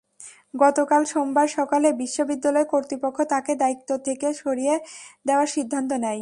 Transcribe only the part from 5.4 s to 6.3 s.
সিদ্ধান্ত নেয়।